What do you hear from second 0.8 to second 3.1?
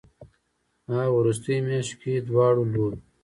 ه وروستيو مياشتو کې دواړو لورو